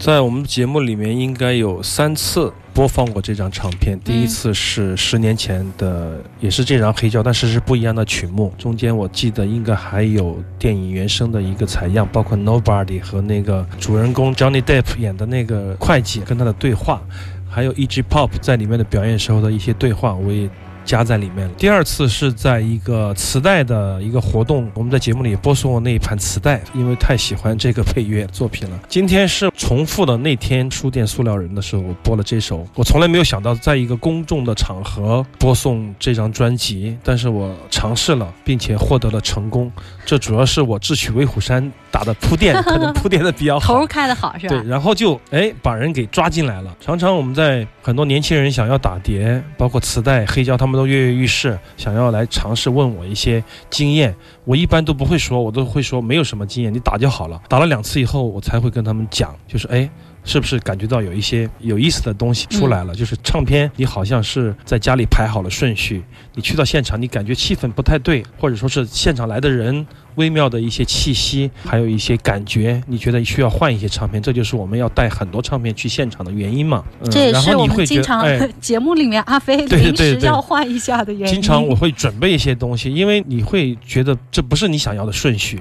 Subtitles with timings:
[0.00, 4.00] 在我们节目里面应该有三次播放过这张唱片。
[4.00, 8.50] 第一次是十年前的，也是这张黑胶，但是是不一样的曲目。
[8.56, 17.02] 中间我记得应该还有电影原声的一个采样，包括 Nobody 和那个主人公 Johnny Depp 演的那个会计跟他的对话，
[17.46, 18.02] 还有 E.G.
[18.04, 20.48] Pop 在里面的表演时候的一些对话，我也。
[20.84, 21.54] 加在里面了。
[21.56, 28.80] 第二次是在一个磁带的一个活动，我们在节目里播送了那一盘磁带，因为太喜欢这个配乐作品了。
[28.88, 32.66] 今天是重复的那天书店塑料人的时候，我播了这首。
[32.74, 39.70] 我从来没有想到在一个公众的场合播送这张专辑，但是我尝试了，并且获得了成功。
[40.04, 44.56] 这主要是我智取威虎山打的铺垫， 可能铺垫的比较好，头开的好是吧？
[44.56, 46.74] 对，然后就哎把人给抓进来了。
[46.80, 54.14] 常常我们在很多年轻人想要打碟，包括磁带、黑胶，他们都跃跃欲试，想要来尝试问我一些经验。
[54.44, 57.40] 我一般都不会说，我都会说没有什么经验，你打就好了。
[57.48, 59.88] 打了两次以后，我才会跟他们讲，就是哎。
[60.24, 62.94] 是不是感觉到有一些有意思的东西出来了？
[62.94, 66.02] 就是唱片，你好像是在家里排好了顺序，
[66.34, 69.86] 你去到现场，你感觉气氛不太对，或者说是现场来的人
[70.16, 76.84] 微妙的一些气息，还有一些感觉，你觉得需要换一些唱片，这就是我们要带很多唱片去现场的原因嘛？
[77.10, 81.34] 这也是我们经常哎，节目里面阿飞对临时 要换一下的原因。
[81.34, 85.60] 经常我会准备一些东西，因为你会觉得这不是你想要的顺序，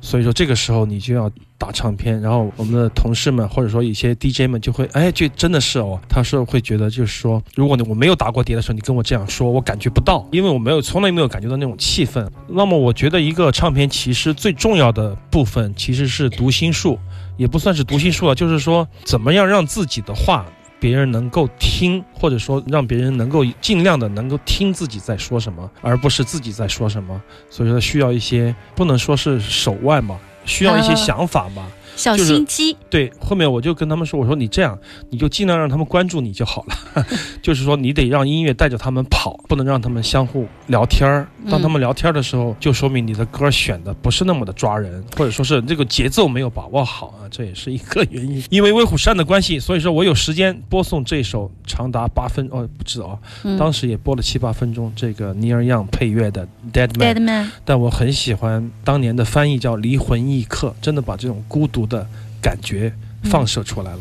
[0.00, 1.30] 所以说这个时候你就要
[1.60, 12.26] 打唱片，然后我们的同事们或者说一些 DJ 们就会，哎，就真的是哦，他说会觉得就是说，如果你我没有打过碟的时候，你跟我这样说，我感觉不到，因为我没有从来没有感觉到那种气氛。
[12.48, 16.98] 那么我觉得一个唱片其实最重要的部分其实是读心术，
[17.36, 20.46] 也不算是读心术了，就是说怎么样让自己的话。
[20.82, 27.20] 别人能够听，或者说让别人能够尽量的能够听自己在说什么，而不是自己在说什么。
[27.50, 31.66] 所以说需要一些不能说是手腕吧，需要一些啊想法吧。
[32.00, 34.78] 小就是心机，对，后面我就跟他们说，我说你这样，
[35.10, 37.06] 你就尽量让他们关注你就好了。
[37.42, 41.28] 就是说你得让音乐带着他们跑，不能让他们相互聊天儿。
[41.50, 48.42] 当他们聊天儿的时候，就说明你的歌选的不是那么的抓人，或者说是这个节奏没有把握好啊，这也是一个原因。
[48.50, 57.14] 因为威虎山的关系，所以说我有时间播送这首长达八分哦，不知道啊，嗯当时也播了七八分钟这个尼尔样配乐的《Dead Man》。
[57.18, 62.06] Dead Man，但我很喜欢当年的翻译叫《离魂一刻》，真的把这种孤独的
[62.40, 62.90] 感觉
[63.24, 64.00] 放射出来了。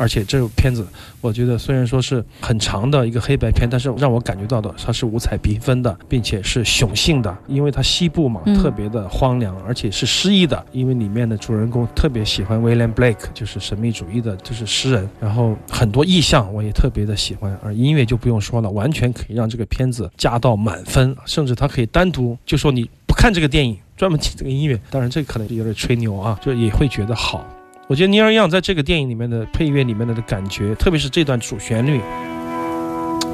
[0.00, 0.86] 而且这部片子，
[1.20, 27.44] 我觉得虽然说是很长的一个黑白片，但是让我感觉到的它是五彩缤纷的，并且是雄性的，因为它西部嘛，嗯特别的荒凉，而且是诗意的，因为里面的主人公特别喜欢 William Blake，就是神秘主义的，就是诗人，然后很多意象我也特别的喜欢，而音乐就不用说了，完全可以让这个片子加到满分，甚至它可以单独就说你不看这个电影，专门听这个音乐，当然这个可能有点吹牛啊，就也会觉得好。
[27.88, 32.00] 我觉得 Neil Young 在这个电影里面的配乐里面的感觉，特别是这段主旋律，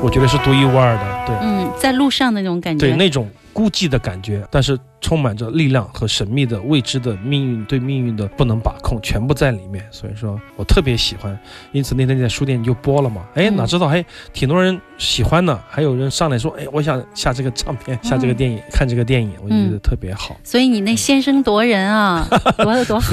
[0.01, 1.27] 我觉得是独一无二的。
[1.27, 9.87] 对，嗯，在路上的那种感觉，对那种孤寂的感觉，但是充满着力量和神秘的未知的命运，对命运的不能把控，全部在里面。
[9.91, 11.39] 所以说我特别喜欢，
[11.73, 13.23] 因此那天在书店就播了嘛。
[13.35, 23.13] 哎，嗯哪知道还挺多人喜欢呢，还有人上来说，哎，我想下这个唱片，下这个电影，看这个电影，我觉得特别好，所以你那先声夺人啊， 夺的多好。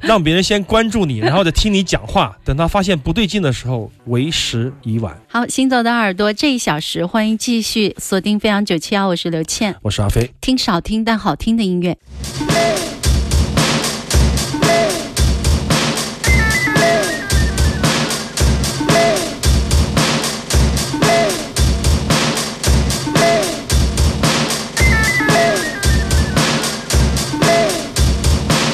[0.00, 5.16] 让别人先关注你，然后再听你讲话，等他发现不对劲的时候，为时已晚。
[5.28, 10.28] 好，行走的耳朵这一小时，欢迎继续锁定飞扬九七幺，我是刘倩，我是阿飞。
[10.40, 11.97] 听少听但好听的音乐。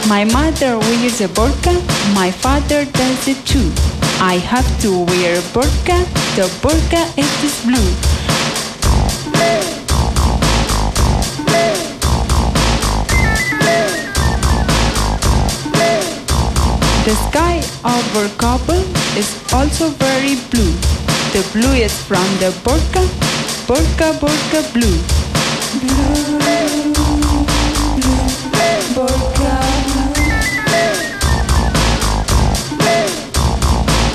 [0.07, 1.71] My mother wears a burqa,
[2.13, 3.71] my father does it too.
[4.19, 6.03] I have to wear a burqa,
[6.35, 8.12] the burqa is blue.
[17.04, 18.80] The sky over Kabul
[19.14, 20.72] is also very blue.
[21.36, 23.04] The blue is from the burqa,
[23.68, 24.96] burqa, burqa blue.
[25.80, 26.64] Blue, blue.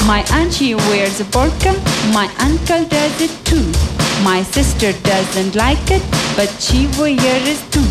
[0.07, 1.75] My auntie wears a burqa,
[2.11, 3.71] my uncle does it too.
[4.23, 6.01] My sister doesn't like it,
[6.35, 7.85] but she wears it too.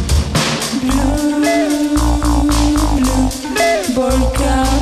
[0.83, 1.99] Blue, blue,
[3.95, 4.78] burqa.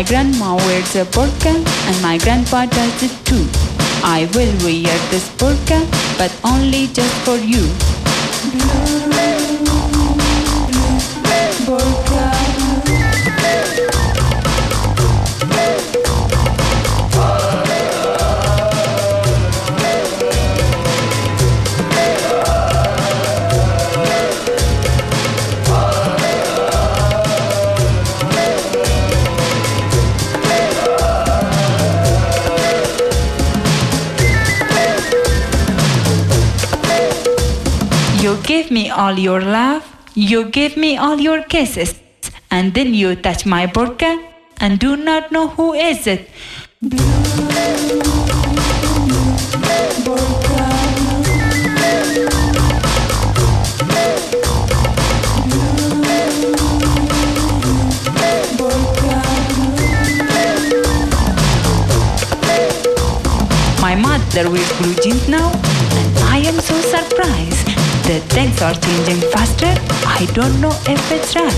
[0.00, 1.52] My grandma wears a burqa
[1.88, 3.44] and my grandpa does it too.
[4.02, 5.78] I will wear this burqa,
[6.16, 8.99] but only just for you.
[38.70, 39.84] Give me all your love,
[40.14, 41.98] you give me all your kisses,
[42.52, 44.24] and then you touch my burqa
[44.58, 46.30] and do not know who is it.
[63.80, 65.59] My mother wears blue jeans now,
[68.10, 69.72] The things are changing faster.
[70.04, 71.54] I don't know if it's right.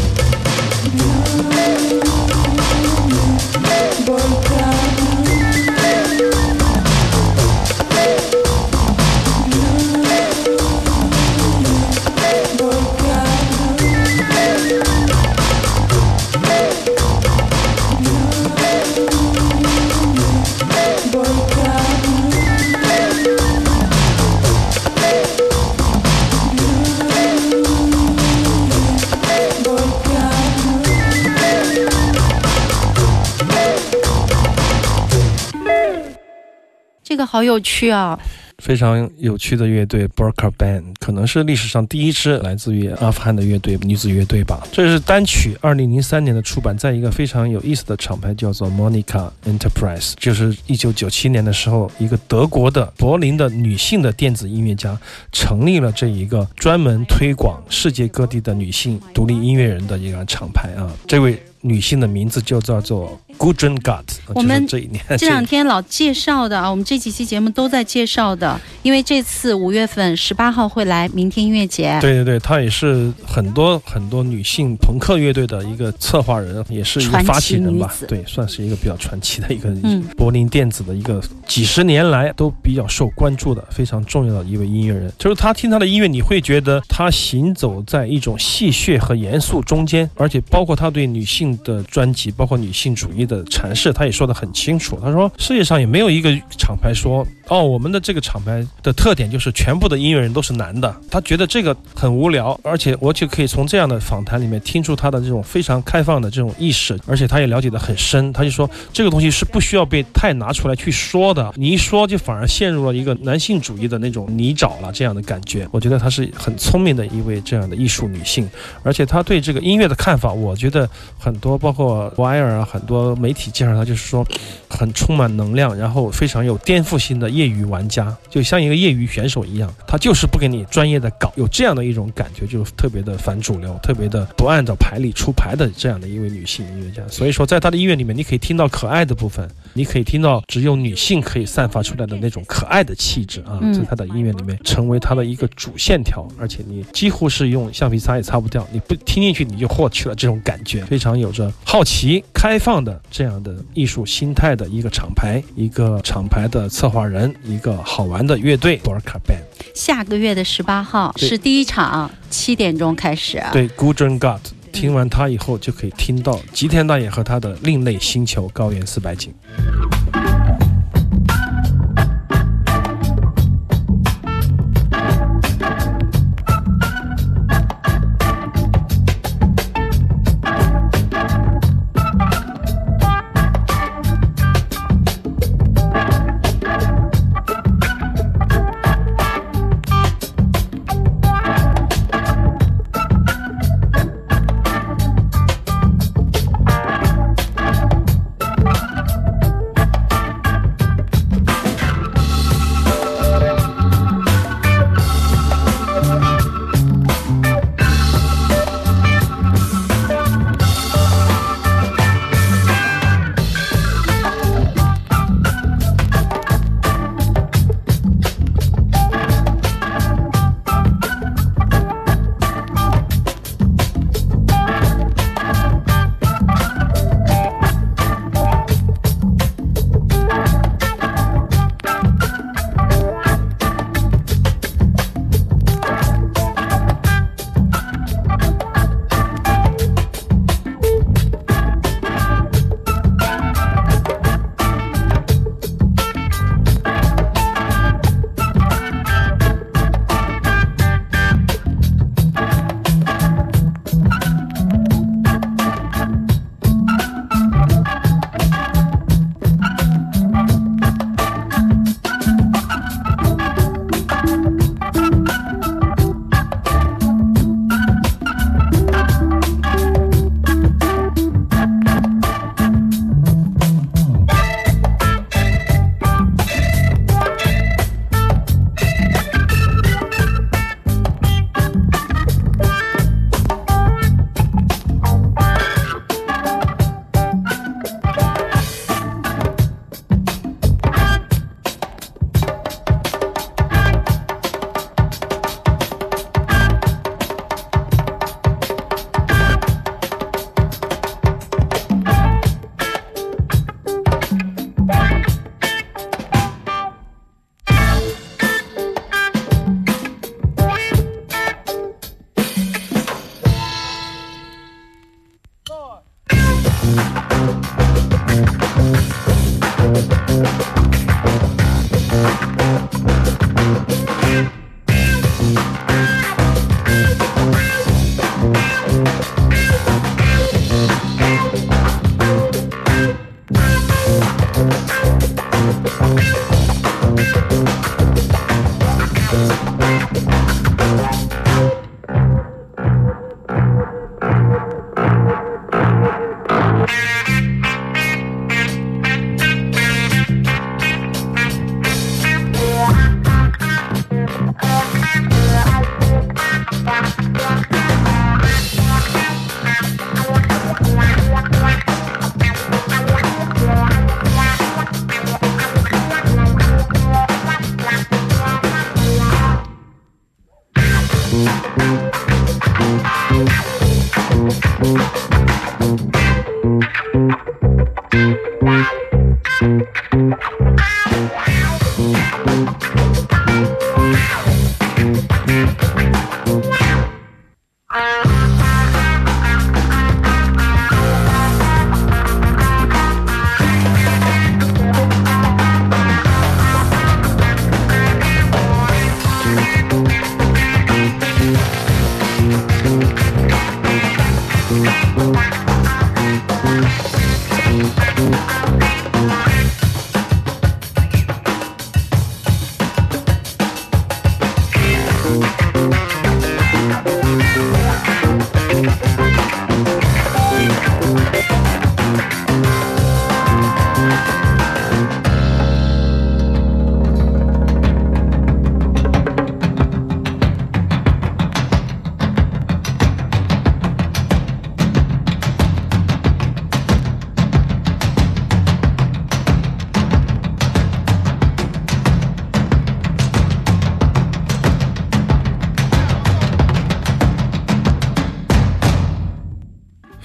[37.25, 38.19] 好有趣啊！
[38.59, 44.64] 非常有趣的乐队 Burqa Band，可能是历史上第一支来自于阿富汗的乐队女子乐队吧。
[44.71, 54.97] 这是单曲，二零零三年的出版，在一个非常有意思的厂牌叫做 Monica Enterprise，就是一九九七年的时候，一个德国的柏林的女性的电子音乐家
[55.33, 60.88] 成立了这一个专门推广世界各地的女性独立音乐人的一个厂牌啊。
[61.09, 64.04] 这位女性的名字就叫做 Gudrun Gott，
[64.35, 71.99] 我们这一年 这两天老介绍的啊，我们这几期节目都在介绍的，因为这次五月份十八号会来明天音乐节。
[72.00, 77.92] 对对对，她也是很多很多女性朋克乐队的一个策划人，也是一个发起人吧。
[78.07, 85.12] 对，算是一个比较传奇的一个嗯柏林电子的一个几十年来都比较受关注的非常重要的一位音乐人。
[85.19, 94.99] 就是他听他的音乐，你会觉得他行走在一种戏谑和严肃中间，而且包括他对女性的专辑，包括女性主义的阐释，他也说得很清楚。
[95.02, 100.94] 他说世界上也没有一个厂牌说哦，我们的这个厂牌的特点就是全部的音乐人都是男的。
[101.11, 108.32] 他觉得这个很无聊，而且我就可以从这样的访谈里面听出他的这种非常开放的这种意识，而且他也了解得很深。
[108.32, 115.68] 他就说这个东西是不需要被太拿出来去说的，你一说就反而陷入了一个男性主义的那种泥沼了这样的感觉。
[115.71, 118.49] 我觉得她是很聪明的一位这样的艺术女性，
[118.82, 124.25] 而且她对这个音乐的看法，我觉得很多包括 Wire 啊，很多媒体介绍他就是说
[124.70, 137.02] 很充满能量，然后非常有颠覆性的业余玩家，就像一个业余选手一样，他就是不给你专业的搞，有这样的一种感觉，就特别的反主流，特别的不按照牌理出牌的这样的一位女性音乐家。
[137.08, 159.43] 所以说，在她的音乐里面，你可以听到可爱的部分，你可以听到只有女性可以散发出来的那种可爱的气质啊，嗯在他的音乐里面成为他的一个主线条，而且你几乎是用橡皮擦也擦不掉，你不听进去你就获取了这种感觉，非常有着好奇、开放的这样的艺术心态的一个厂牌，一个厂牌的策划人，一个好玩的乐队 Borka Band。
[159.75, 163.50] 下个月的十八号是第一场，七点钟开始啊。
[163.52, 164.41] 对 g u d r u n God。
[164.73, 169.33] 听完他以后，就可以听到吉田大爷和他的另类星球高原四百景。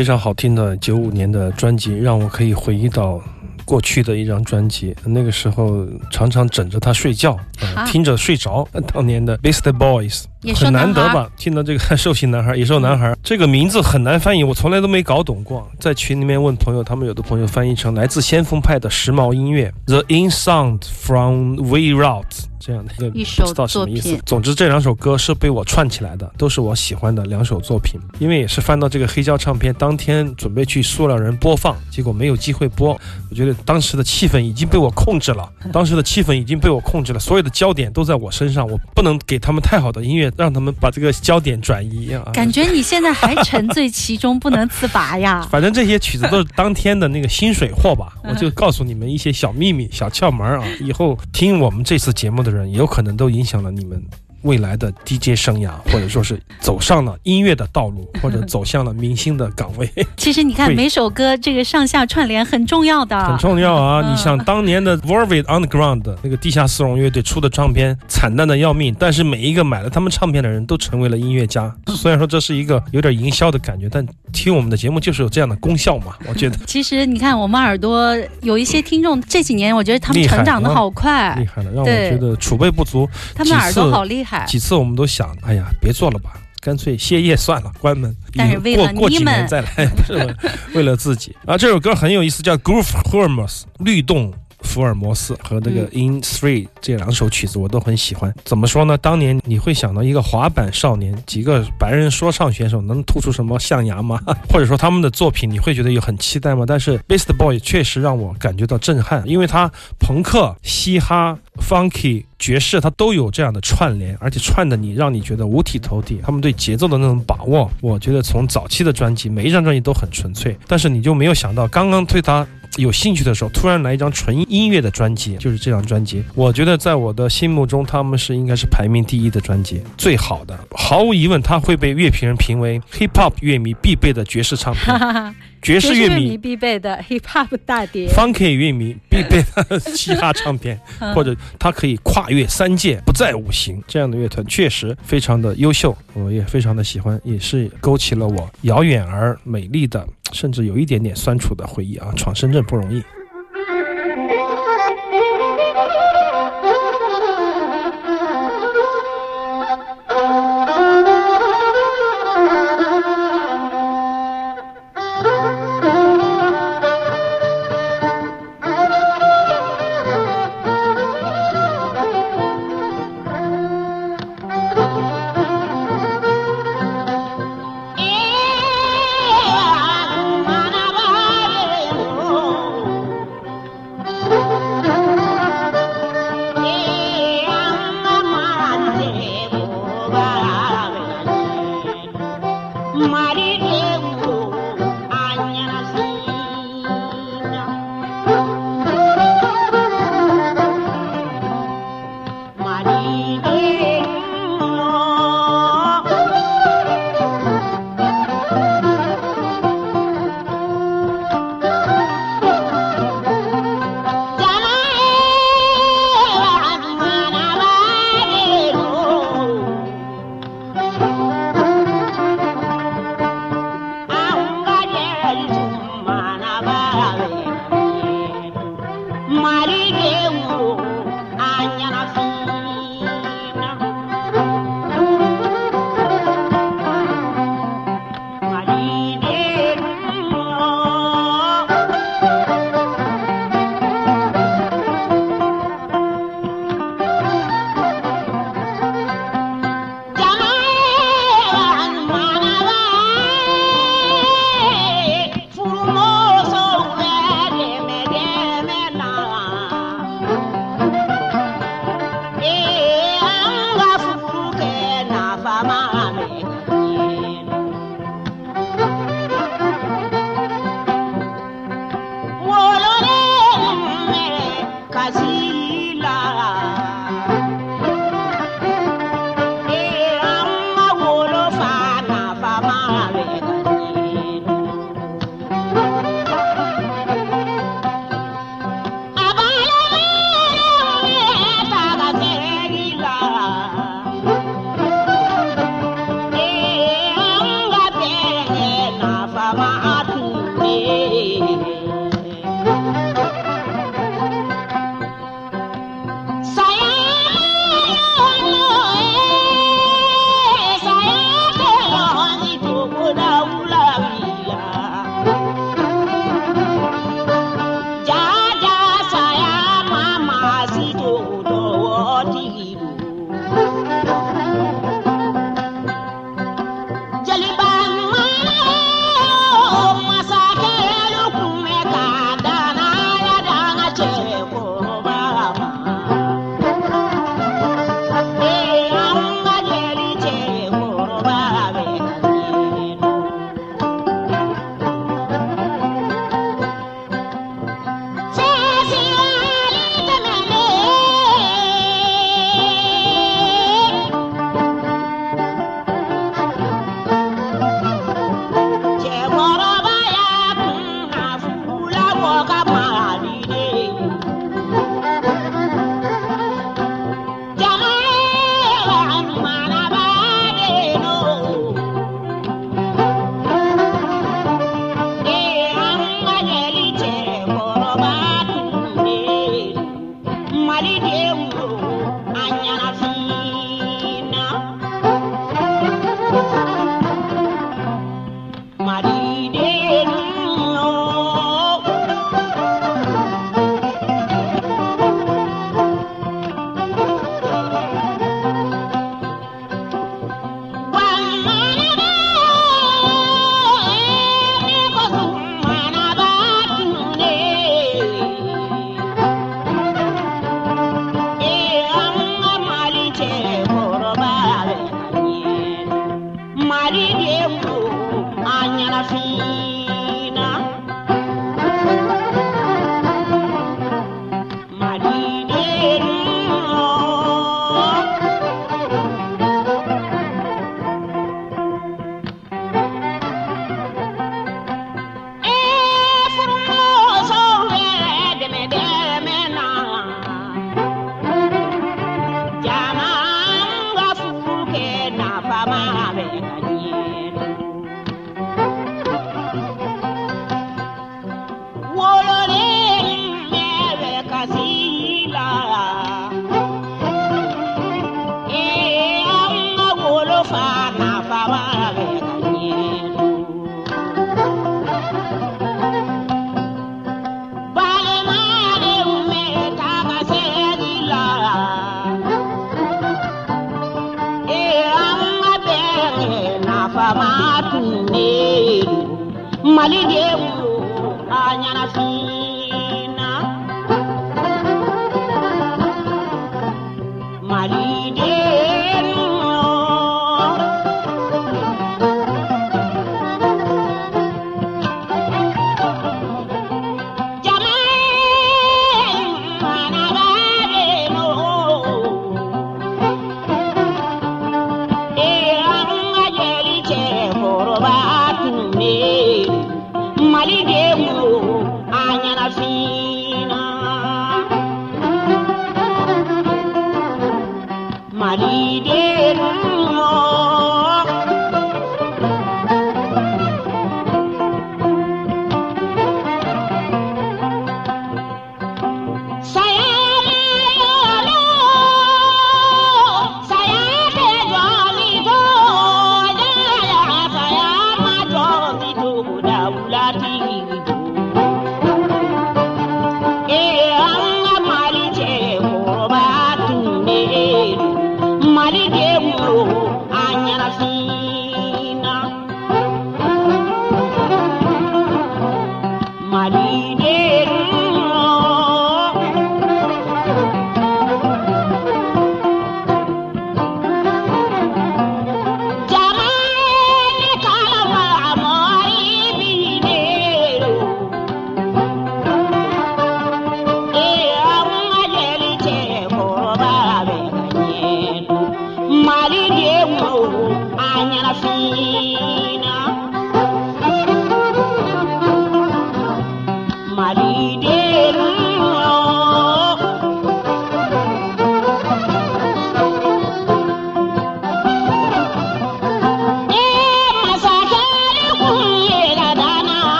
[0.00, 3.20] 非常好听的九五年的专辑，让我可以回忆到
[3.66, 4.96] 过去的一张专辑。
[5.04, 7.38] 那个时候常常枕着它睡觉，
[7.84, 8.66] 听着睡着。
[8.94, 10.22] 当年的 Beastie Boys
[10.54, 11.30] 很难得吧？
[11.36, 15.70] 听到这个 兽性男孩、野兽男孩这个名字很难翻译，我从来都没搞懂过。
[15.78, 24.22] 在群里面问朋友，他们有的朋友翻译成来自先锋派的时髦音乐，The In Sound from We Route 这样的一个一首不知道什么意思作品。
[24.26, 27.98] 总之，这两首歌是被我串起来的，都是我喜欢的两首作品。
[28.18, 32.90] 因为也是翻到这个黑胶唱片，当天准备去塑料人播放，结果没有机会播。
[33.30, 42.30] 我觉得当时的气氛已经被我控制了，当时的气氛已经被我控制了，所有的焦点都在我身上，我不能给他们太好的音乐，让他们把这个焦点转移啊。
[42.34, 45.46] 感觉你现在还沉醉其中不能自拔呀。
[45.50, 50.66] 反正这些曲子都是当天的那个薪水货吧，我就告诉你们一些小秘密、小窍门啊。
[50.80, 54.02] 以后听我们这次节目的人，有可能都影响了你们
[54.42, 64.02] 未来的 DJ 生涯，或者说是走上了音乐的道路， 或者走向了明星的岗位，其实你看每首歌这个上下串联很重要的，很重要啊！
[64.04, 71.72] 嗯你像当年的 Velvet Underground 那个地下丝绒乐队出的唱片，惨淡的要命，但是每一个买了他们唱片的人都成为了音乐家。
[71.96, 76.56] 虽然说这是一个有点营销的感觉，但听我们的节目就是有这样的功效嘛，我觉得。
[76.66, 83.08] 其实你看，我们耳朵有一些听众，这几年我觉得他们成长的啊好快厉，害了，让我对觉得储备不足。
[83.34, 84.29] 他们耳朵好厉害。
[84.46, 88.14] 几次我们都想，哎呀，别做了吧，干脆歇业算了，关门。
[88.34, 90.36] 但是为了过过几年再来，不 是为
[90.74, 91.36] 为了自己。
[91.46, 94.32] 啊，这首歌很有意思，叫《Groove Hormones》律动。
[94.70, 98.32] 福尔摩斯和这个嗯 In Three 这两首曲子我都很喜欢。
[98.44, 98.96] 怎么说呢？
[98.96, 104.20] 当年你会想到一个滑板少年，几个白人说唱选手能突出什么象牙吗？
[104.48, 106.64] 或者说他们的作品你会觉得有很期待吗？
[106.64, 116.20] 但是 Beast Boy 确实让我感觉到震撼，因为他朋克、嘻哈、funky、爵士，他都有这样的串联，而且串的你让你觉得五体投地。
[116.22, 126.24] 他们对节奏的那种把握，我觉得从早期的专辑每一张专辑都很纯粹，但是你就没有想到，刚刚对他有兴趣的时候，突然来一张纯音乐的专辑，就是这张专辑。
[126.34, 130.58] 我觉得在我的心目中，他们是应该是排名第一的专辑，最好的。
[130.70, 134.94] 毫无疑问，它会被乐评人评为 hip hop 乐迷必备的爵士唱片，
[135.62, 136.36] 爵士乐迷。
[136.38, 140.80] 必备的 hip hop 大碟，Funky 乐迷 必备的嘻哈唱片，
[141.14, 143.82] 或者它可以跨越三界，不在五行。
[143.86, 152.12] 这样的乐团确实非常的优秀，我也非常的喜欢，也是勾起了我遥远而美丽的，甚至有一点点酸楚的回忆啊！
[152.16, 153.02] 闯深圳不容易。